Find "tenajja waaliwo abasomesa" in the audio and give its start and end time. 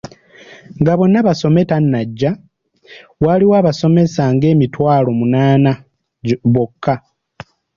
1.69-4.23